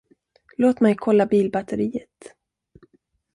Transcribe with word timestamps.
Låt 0.57 0.79
mig 0.79 0.95
kolla 0.95 1.25
bilbatteriet. 1.25 2.33